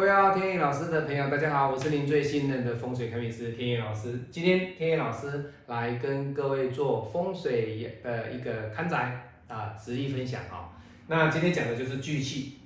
[0.00, 0.08] 各位，
[0.38, 4.26] 天野老师的朋友，大家好，我是您最信任的风水开运师天野老师。
[4.30, 10.70] 今天天野老师来跟各位做风水的一个看宅啊实例分享啊。
[11.08, 12.58] 那今天讲的就是聚气，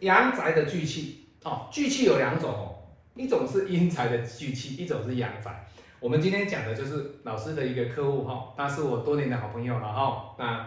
[0.00, 1.68] 阳宅的聚气哦。
[1.70, 2.74] 聚气有两种哦，
[3.14, 5.64] 一种是阴宅的聚气，一种是阳宅。
[6.00, 10.34] 我们今天讲的就是老师的一个客户哈，他是我多年的好朋友了哈。
[10.36, 10.66] 那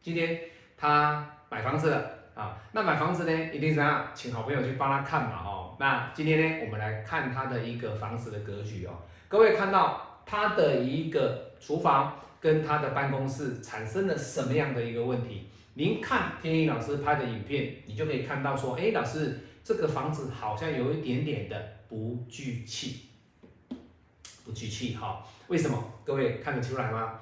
[0.00, 0.38] 今天
[0.76, 2.19] 他买房子了。
[2.40, 5.76] 啊，那买房子呢，一定是要请好朋友去帮他看嘛，哦。
[5.78, 8.92] 那今天呢，我们来看他的一个房子的格局哦。
[9.28, 15.50] 各位看到他的一个厨房跟他的办公室产生了什么样的一个问题？
[15.74, 23.10] 您看天一老师拍的影片，你就可以看到说，哎，老师这个房子好像有一点点的不聚气，
[24.46, 25.22] 不聚气哈。
[25.48, 25.92] 为什么？
[26.06, 27.20] 各位看得出来吗？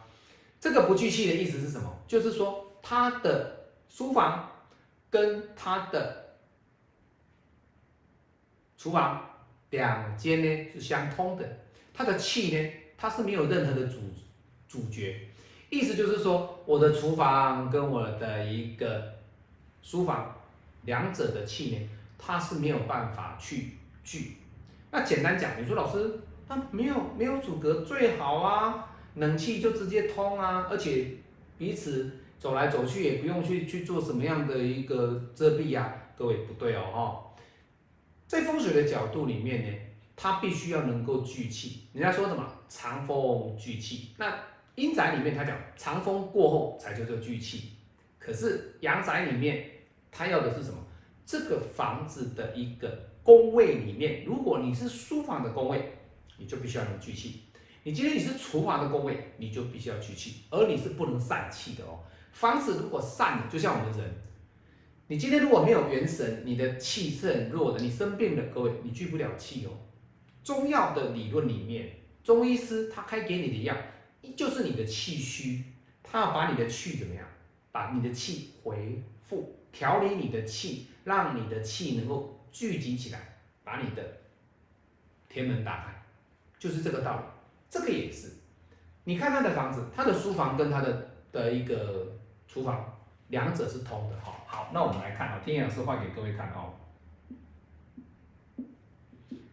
[0.61, 1.92] 这个不聚气的意思是什么？
[2.07, 4.48] 就是说他的书房。
[5.11, 6.37] 跟他的
[8.77, 9.28] 厨房
[9.70, 11.61] 两间呢是相通的，
[11.95, 13.98] 它的气呢它是没有任何的主
[14.69, 15.29] 主角，
[15.70, 19.14] 意思就是说我的厨房跟我的一个
[19.83, 20.36] 书房
[20.83, 24.36] 两者的气呢它是没有办法去聚。
[24.91, 31.12] 那简单讲，你说老师，那没有没有阻隔最好啊，冷气就直接通啊，而且
[31.56, 32.19] 彼此。
[32.39, 37.42] 走来走去也不用去去做什么样的一个遮蔽呀，各位不对哦哈，
[38.27, 39.78] 在风水的角度里面呢，
[40.14, 41.89] 它必须要能够聚气。
[41.92, 44.39] 人家说什么长风聚气，那
[44.77, 47.72] 阴宅里面它讲长风过后才叫做聚气，
[48.19, 49.64] 可是阳宅里面
[50.13, 50.79] 它要的是什么？
[51.27, 55.92] 这个房子的一个宫位里面，如果你是书房的宫位，
[56.39, 57.40] 你就必须要能聚气；
[57.83, 61.98] 你今天你是厨房的工位，你就必须要聚气，而你是不能散气的哦。
[62.39, 64.15] 房子如果散了，就像我们人，
[65.09, 69.73] 你今天如果没有元神，你的气是很弱的，你生病了，各位你聚不了气哦。
[70.45, 73.77] 中药的理论里面，中医师他开给你的药，
[74.37, 75.65] 就是你的气虚，
[76.05, 77.27] 他要把你的气怎么样，
[77.73, 84.19] 把你的气回复，调理你的气，让你的气能够聚集起来，把你的
[85.29, 86.05] 天门打开，
[86.57, 87.23] 就是这个道理。
[87.69, 88.29] 这个也是，
[89.03, 92.17] 你看他的房子，他的书房跟他的的一个。
[92.48, 92.98] 厨房
[93.29, 94.17] 两者是通的。
[94.19, 96.75] 哈，好，那我们来看啊，天野老师画给各位看哦。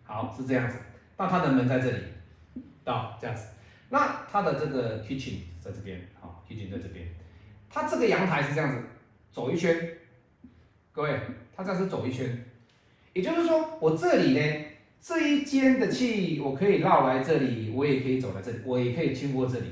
[0.01, 0.77] 好，是这样子，
[1.17, 1.97] 那它的门在这里，
[2.83, 3.47] 到这样子，
[3.89, 7.07] 那它的这个 kitchen 在这边，好，kitchen 在这边，
[7.69, 8.81] 它这个阳台是这样子，
[9.31, 9.97] 走一圈，
[10.91, 11.19] 各位，
[11.55, 12.45] 它这样是走一圈，
[13.13, 14.65] 也就是说，我这里呢，
[15.01, 19.71] 这一间的气我可以绕来这里，我也可以走来这里，我也可以经过这里。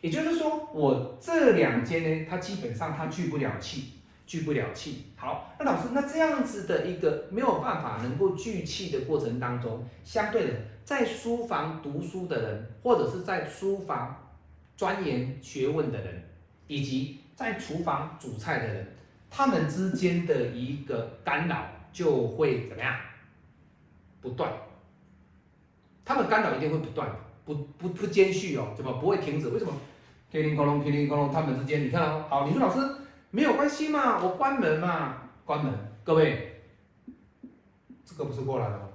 [0.00, 5.06] 也就是说，我这两间呢，它基本上它聚不了气，聚不了气。
[5.16, 14.30] 好，那老师，那这样子的一个没有办法能够聚气的过程当中，相对的，在书房读书的人，或者是在书房
[14.76, 16.24] 钻研学问的人，
[16.66, 18.86] 以及在厨房煮菜的人，
[19.28, 22.94] 他们之间的一个干扰就会怎么样？
[24.22, 24.50] 不断，
[26.04, 29.48] 他们干扰一定会不断的，不不不间续哦，怎么不会停止？
[29.48, 29.72] 为什么？
[30.30, 32.80] 叮铃咣啷，叮铃咣啷，他们之间，你看哦，好，你说老师
[33.30, 35.74] 没有关系嘛，我关门嘛，关门，
[36.04, 36.62] 各位，
[38.04, 38.88] 这个不是过来了吗？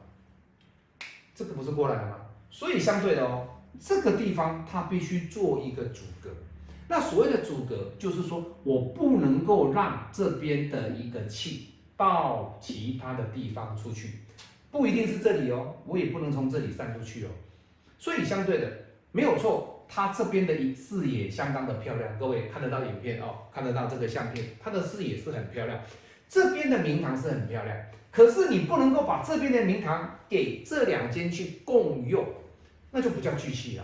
[1.33, 2.16] 这个不是过来了吗？
[2.50, 3.47] 所以相对的哦，
[3.79, 6.29] 这个地方它必须做一个阻隔。
[6.88, 14.19] 那所谓的阻隔，就是说我不能够让这边的一个气到其他的地方出去，
[14.72, 17.29] 不一定是这里哦，我也不能从这里散出去哦。
[18.06, 18.72] 所以相对的，
[19.12, 19.84] 没有错。
[19.90, 25.80] 它这边的视野相当的漂亮，各位看得到影片哦，看得到这个相片，它的视野是很漂亮。
[26.30, 27.75] 这边的明堂是很漂亮，
[28.12, 32.24] 可是你不能够把这边的明堂给这两间去共用，
[32.92, 33.84] 那就不叫聚气了。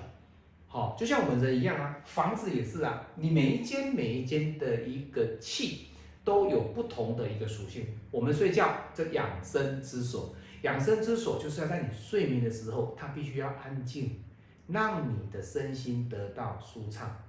[0.67, 5.87] 好，就像我们人一样啊，房子也是啊，你每一间每一间的一个气
[6.23, 7.87] 都有不同的一个属性。
[8.11, 14.19] 我们睡觉这养生之所，养生之所就是要在你睡眠的时候，它必须要安静。
[14.67, 17.21] 让你的身心得到舒畅，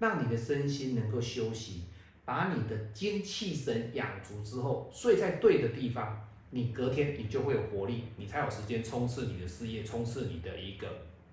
[0.00, 1.84] 让你的身心能够休息，
[2.24, 10.88] 把你的精气神养足之后，睡在对的地方，你隔天你就会有活力，你才有时间冲刺你的事业，冲刺你的一个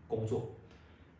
[0.07, 0.53] 工作。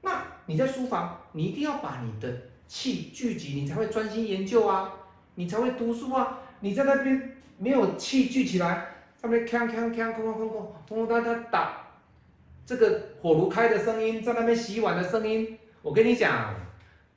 [0.01, 2.31] 那你在书房，你一定要把你的
[2.67, 4.93] 气聚集，你才会专心研究啊，
[5.33, 6.41] 你才会读书啊。
[6.59, 11.87] 你在那边没有气聚起来，上面锵锵锵，哐哐哐哐，咚咚哒哒打。
[12.65, 16.53] 这个火炉开的声音，在那边洗碗的声音，我跟你讲，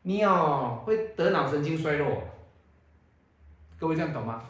[0.02, 2.22] 你哦会得脑神经衰弱。
[3.78, 4.44] 各位这样懂吗？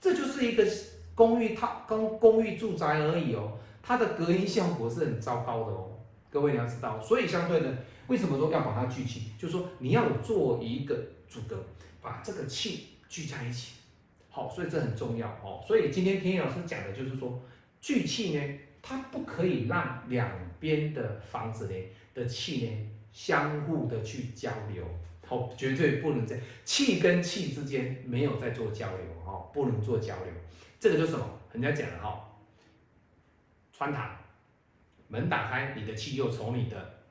[0.00, 0.64] 这就是一个
[1.14, 5.90] 公寓套跟公寓住宅而已哦，它的隔音效果是很糟糕的哦。
[6.30, 7.74] 各位你要知道，所以相对的，
[8.06, 9.32] 为什么说要把它聚气？
[9.38, 10.96] 就是说你要做一个
[11.28, 11.56] 阻隔，
[12.00, 13.72] 把这个气聚在一起。
[14.34, 15.62] 好，所以这很重要哦。
[15.64, 17.40] 所以今天天老师讲的就是说，
[17.80, 20.28] 聚气呢，它不可以让两
[20.58, 21.74] 边的房子呢
[22.12, 24.84] 的气呢相互的去交流。
[25.24, 30.32] 好，绝对不能在气跟气之间没有在做交流哦，不能做交流。
[30.80, 31.24] 这个就是什么？
[31.52, 32.28] 人家讲的哈，
[33.72, 34.16] 穿堂
[35.06, 37.04] 门打开，你的气又从你的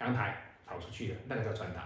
[0.00, 1.82] 阳台跑出去了，那个叫穿堂。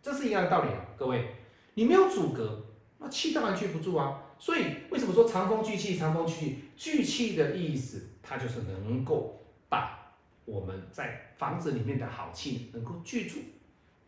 [0.00, 1.34] 这是一样的道理啊，各位，
[1.74, 2.64] 你没有阻隔。
[3.02, 5.96] 那气当然聚不住啊，所以为什么说长风聚气？
[5.96, 10.14] 长风聚气，聚气的意思，它就是能够把
[10.44, 13.40] 我们在房子里面的好气能够聚住，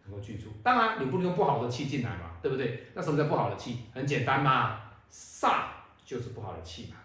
[0.05, 0.47] 能够聚住。
[0.63, 2.87] 当然，你不能用不好的气进来嘛，对不对？
[2.95, 3.81] 那什么叫不好的气？
[3.93, 5.65] 很简单嘛，煞
[6.07, 6.99] 就是不好的气嘛。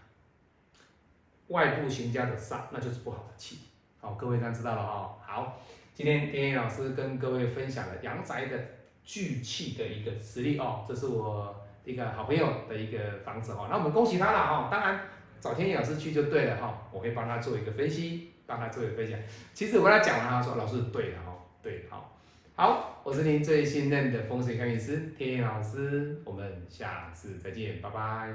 [1.48, 3.58] 外部行家的煞，那就是不好的气。
[4.00, 5.16] 好，各位这样知道了哦。
[5.26, 5.60] 好，
[5.96, 8.64] 今天天野老师跟各位分享了阳宅的
[9.04, 11.66] 聚气的一个实例哦，这是我。
[11.84, 14.68] 一个好朋友的一个房子哈，那我们恭喜他了哈。
[14.72, 15.00] 当然
[15.40, 19.20] 找天野老师去就对了哈，我会帮他做一个分析，帮他做一个分享。
[19.54, 22.18] 其实我跟他讲完，他说老师对的哈，对，好，
[22.56, 28.34] 好，我是您最信任的风水开运师天野老师，我们下次再见，拜拜。